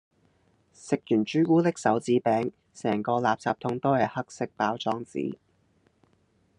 [0.73, 5.35] 食完朱古力手指餅，成個垃圾桶都係黑色包裝紙